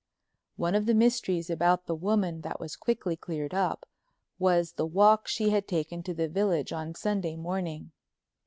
[0.55, 3.85] One of the mysteries about the woman that was quickly cleared up
[4.39, 7.91] was the walk she had taken to the village on Sunday morning.